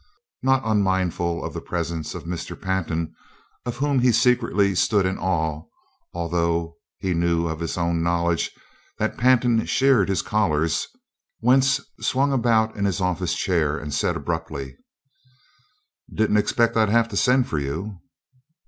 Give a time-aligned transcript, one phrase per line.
[0.41, 2.59] Not unmindful of the presence of Mr.
[2.59, 3.13] Pantin,
[3.67, 5.65] of whom he secretly stood in awe,
[6.11, 8.49] although he knew of his own knowledge
[8.97, 10.87] that Pantin sheared his collars,
[11.39, 14.75] Wentz swung about in his office chair and said abruptly:
[16.11, 17.99] "Didn't expect I'd have to send for you."